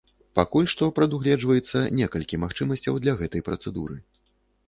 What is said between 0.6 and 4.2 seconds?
што прадугледжваецца некалькі магчымасцяў для гэтай працэдуры.